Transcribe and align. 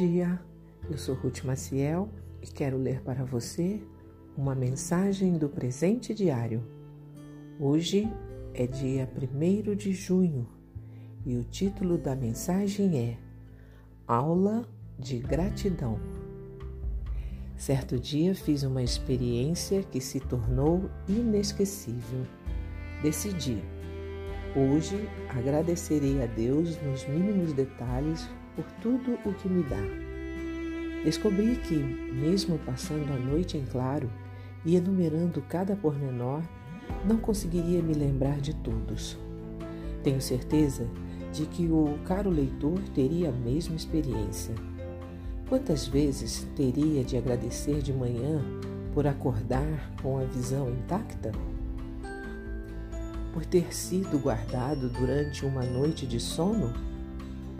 dia, 0.00 0.40
eu 0.88 0.96
sou 0.96 1.14
Ruth 1.14 1.44
Maciel 1.44 2.08
e 2.40 2.46
quero 2.46 2.78
ler 2.78 3.02
para 3.02 3.22
você 3.22 3.82
uma 4.34 4.54
mensagem 4.54 5.34
do 5.36 5.46
presente 5.46 6.14
diário. 6.14 6.64
Hoje 7.58 8.10
é 8.54 8.66
dia 8.66 9.06
1 9.14 9.76
de 9.76 9.92
junho 9.92 10.48
e 11.26 11.36
o 11.36 11.44
título 11.44 11.98
da 11.98 12.16
mensagem 12.16 12.98
é 12.98 13.18
Aula 14.06 14.66
de 14.98 15.18
Gratidão. 15.18 16.00
Certo 17.58 17.98
dia 17.98 18.34
fiz 18.34 18.62
uma 18.62 18.82
experiência 18.82 19.82
que 19.82 20.00
se 20.00 20.18
tornou 20.18 20.88
inesquecível. 21.06 22.24
Decidi, 23.02 23.62
hoje 24.56 25.06
agradecerei 25.28 26.22
a 26.22 26.26
Deus 26.26 26.80
nos 26.80 27.06
mínimos 27.06 27.52
detalhes 27.52 28.26
por 28.54 28.64
tudo 28.82 29.18
o 29.24 29.32
que 29.34 29.48
me 29.48 29.62
dá. 29.62 30.10
Descobri 31.04 31.56
que, 31.56 31.74
mesmo 31.74 32.58
passando 32.58 33.10
a 33.12 33.16
noite 33.16 33.56
em 33.56 33.64
claro 33.64 34.10
e 34.64 34.76
enumerando 34.76 35.40
cada 35.42 35.74
pormenor, 35.74 36.42
não 37.04 37.16
conseguiria 37.16 37.82
me 37.82 37.94
lembrar 37.94 38.40
de 38.40 38.54
todos. 38.54 39.18
Tenho 40.02 40.20
certeza 40.20 40.86
de 41.32 41.46
que 41.46 41.66
o 41.66 41.98
caro 42.04 42.28
leitor 42.28 42.78
teria 42.94 43.30
a 43.30 43.32
mesma 43.32 43.76
experiência. 43.76 44.54
Quantas 45.48 45.86
vezes 45.86 46.46
teria 46.54 47.02
de 47.02 47.16
agradecer 47.16 47.80
de 47.80 47.92
manhã 47.92 48.42
por 48.92 49.06
acordar 49.06 49.92
com 50.02 50.18
a 50.18 50.24
visão 50.24 50.70
intacta? 50.70 51.32
Por 53.32 53.44
ter 53.46 53.74
sido 53.74 54.18
guardado 54.18 54.88
durante 54.90 55.46
uma 55.46 55.64
noite 55.64 56.06
de 56.06 56.18
sono? 56.20 56.89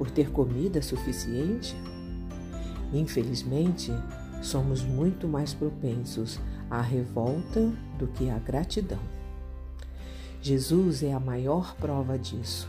Por 0.00 0.10
ter 0.10 0.30
comida 0.30 0.80
suficiente? 0.80 1.76
Infelizmente, 2.90 3.92
somos 4.40 4.82
muito 4.82 5.28
mais 5.28 5.52
propensos 5.52 6.40
à 6.70 6.80
revolta 6.80 7.70
do 7.98 8.06
que 8.06 8.30
à 8.30 8.38
gratidão. 8.38 8.98
Jesus 10.40 11.02
é 11.02 11.12
a 11.12 11.20
maior 11.20 11.76
prova 11.76 12.18
disso. 12.18 12.66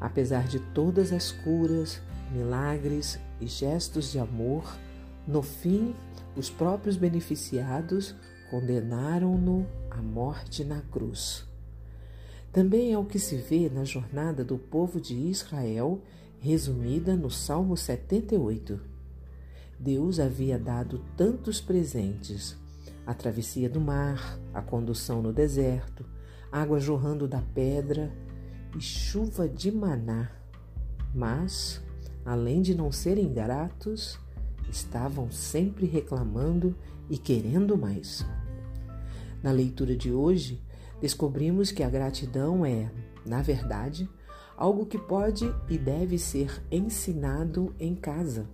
Apesar 0.00 0.48
de 0.48 0.60
todas 0.60 1.12
as 1.12 1.30
curas, 1.30 2.00
milagres 2.32 3.20
e 3.38 3.46
gestos 3.46 4.10
de 4.10 4.18
amor, 4.18 4.64
no 5.28 5.42
fim, 5.42 5.94
os 6.34 6.48
próprios 6.48 6.96
beneficiados 6.96 8.14
condenaram-no 8.50 9.66
à 9.90 10.00
morte 10.00 10.64
na 10.64 10.80
cruz. 10.80 11.46
Também 12.50 12.94
é 12.94 12.98
o 12.98 13.04
que 13.04 13.18
se 13.18 13.36
vê 13.36 13.68
na 13.68 13.84
jornada 13.84 14.42
do 14.42 14.56
povo 14.56 14.98
de 14.98 15.14
Israel 15.14 16.00
resumida 16.42 17.14
no 17.14 17.30
Salmo 17.30 17.76
78. 17.76 18.80
Deus 19.78 20.18
havia 20.18 20.58
dado 20.58 21.00
tantos 21.16 21.60
presentes: 21.60 22.56
a 23.06 23.14
travessia 23.14 23.70
do 23.70 23.80
mar, 23.80 24.40
a 24.52 24.60
condução 24.60 25.22
no 25.22 25.32
deserto, 25.32 26.04
água 26.50 26.80
jorrando 26.80 27.28
da 27.28 27.40
pedra 27.40 28.12
e 28.76 28.80
chuva 28.80 29.48
de 29.48 29.70
maná. 29.70 30.32
Mas, 31.14 31.80
além 32.24 32.60
de 32.60 32.74
não 32.74 32.90
serem 32.90 33.32
gratos, 33.32 34.18
estavam 34.68 35.30
sempre 35.30 35.86
reclamando 35.86 36.76
e 37.08 37.16
querendo 37.16 37.78
mais. 37.78 38.26
Na 39.40 39.52
leitura 39.52 39.96
de 39.96 40.12
hoje, 40.12 40.60
descobrimos 41.00 41.70
que 41.70 41.84
a 41.84 41.90
gratidão 41.90 42.66
é, 42.66 42.90
na 43.24 43.42
verdade, 43.42 44.10
algo 44.62 44.86
que 44.86 44.96
pode 44.96 45.52
e 45.68 45.76
deve 45.76 46.16
ser 46.16 46.62
ensinado 46.70 47.74
em 47.80 47.96
casa. 47.96 48.46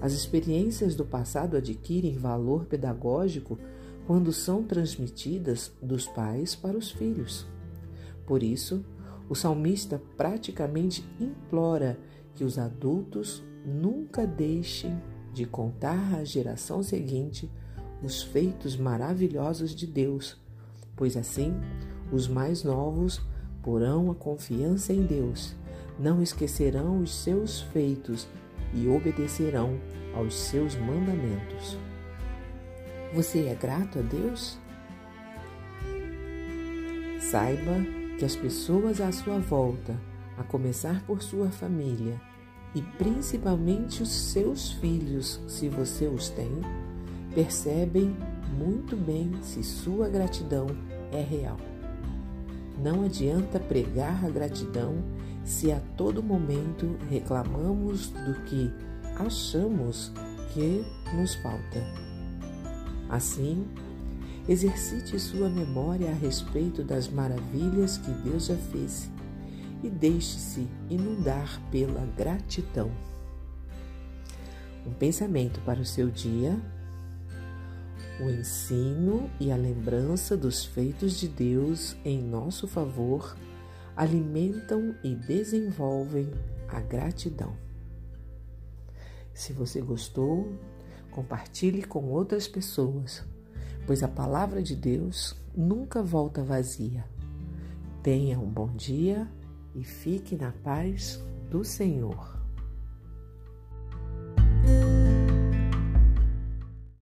As 0.00 0.12
experiências 0.12 0.96
do 0.96 1.04
passado 1.04 1.56
adquirem 1.56 2.16
valor 2.16 2.64
pedagógico 2.64 3.56
quando 4.08 4.32
são 4.32 4.64
transmitidas 4.64 5.70
dos 5.80 6.08
pais 6.08 6.56
para 6.56 6.76
os 6.76 6.90
filhos. 6.90 7.46
Por 8.26 8.42
isso, 8.42 8.84
o 9.28 9.36
salmista 9.36 10.02
praticamente 10.16 11.08
implora 11.20 11.96
que 12.34 12.42
os 12.42 12.58
adultos 12.58 13.40
nunca 13.64 14.26
deixem 14.26 15.00
de 15.32 15.46
contar 15.46 16.12
à 16.12 16.24
geração 16.24 16.82
seguinte 16.82 17.48
os 18.02 18.20
feitos 18.20 18.76
maravilhosos 18.76 19.76
de 19.76 19.86
Deus, 19.86 20.36
pois 20.96 21.16
assim 21.16 21.54
os 22.10 22.26
mais 22.26 22.64
novos 22.64 23.22
porão 23.62 24.10
a 24.10 24.14
confiança 24.14 24.92
em 24.92 25.02
Deus, 25.02 25.54
não 25.98 26.22
esquecerão 26.22 27.00
os 27.00 27.14
seus 27.14 27.60
feitos 27.60 28.26
e 28.72 28.88
obedecerão 28.88 29.78
aos 30.14 30.34
seus 30.34 30.74
mandamentos. 30.76 31.78
Você 33.14 33.46
é 33.46 33.54
grato 33.54 33.98
a 33.98 34.02
Deus? 34.02 34.58
Saiba 37.20 37.76
que 38.18 38.24
as 38.24 38.36
pessoas 38.36 39.00
à 39.00 39.12
sua 39.12 39.38
volta, 39.38 39.98
a 40.36 40.42
começar 40.42 41.04
por 41.06 41.22
sua 41.22 41.50
família 41.50 42.20
e 42.74 42.82
principalmente 42.82 44.02
os 44.02 44.10
seus 44.10 44.72
filhos, 44.72 45.40
se 45.48 45.68
você 45.68 46.06
os 46.06 46.28
tem, 46.30 46.50
percebem 47.34 48.16
muito 48.56 48.96
bem 48.96 49.32
se 49.42 49.62
sua 49.62 50.08
gratidão 50.08 50.66
é 51.12 51.20
real. 51.20 51.56
Não 52.82 53.04
adianta 53.04 53.60
pregar 53.60 54.24
a 54.24 54.30
gratidão 54.30 54.96
se 55.44 55.70
a 55.70 55.80
todo 55.98 56.22
momento 56.22 56.96
reclamamos 57.10 58.08
do 58.08 58.34
que 58.44 58.72
achamos 59.16 60.10
que 60.54 60.82
nos 61.14 61.34
falta. 61.36 61.84
Assim, 63.10 63.66
exercite 64.48 65.18
sua 65.18 65.50
memória 65.50 66.10
a 66.10 66.14
respeito 66.14 66.82
das 66.82 67.08
maravilhas 67.08 67.98
que 67.98 68.10
Deus 68.12 68.46
já 68.46 68.56
fez 68.56 69.10
e 69.82 69.90
deixe-se 69.90 70.66
inundar 70.88 71.60
pela 71.70 72.06
gratidão. 72.16 72.90
Um 74.86 74.92
pensamento 74.94 75.60
para 75.60 75.80
o 75.80 75.84
seu 75.84 76.08
dia 76.10 76.58
o 78.20 78.30
ensino 78.30 79.30
e 79.40 79.50
a 79.50 79.56
lembrança 79.56 80.36
dos 80.36 80.64
feitos 80.64 81.18
de 81.18 81.26
Deus 81.26 81.96
em 82.04 82.22
nosso 82.22 82.68
favor 82.68 83.34
alimentam 83.96 84.94
e 85.02 85.14
desenvolvem 85.14 86.30
a 86.68 86.80
gratidão. 86.80 87.56
Se 89.32 89.52
você 89.52 89.80
gostou, 89.80 90.52
compartilhe 91.10 91.82
com 91.82 92.04
outras 92.10 92.46
pessoas, 92.46 93.24
pois 93.86 94.02
a 94.02 94.08
palavra 94.08 94.62
de 94.62 94.76
Deus 94.76 95.34
nunca 95.56 96.02
volta 96.02 96.42
vazia. 96.42 97.04
Tenha 98.02 98.38
um 98.38 98.48
bom 98.48 98.68
dia 98.68 99.26
e 99.74 99.82
fique 99.82 100.36
na 100.36 100.52
paz 100.52 101.22
do 101.50 101.64
Senhor. 101.64 102.39